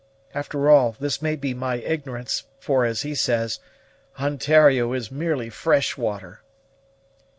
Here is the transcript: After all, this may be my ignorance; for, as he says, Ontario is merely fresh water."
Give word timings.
After 0.33 0.67
all, 0.67 0.95
this 0.99 1.21
may 1.21 1.35
be 1.35 1.53
my 1.53 1.75
ignorance; 1.75 2.45
for, 2.59 2.85
as 2.85 3.03
he 3.03 3.13
says, 3.13 3.59
Ontario 4.19 4.93
is 4.93 5.11
merely 5.11 5.51
fresh 5.51 5.95
water." 5.95 6.41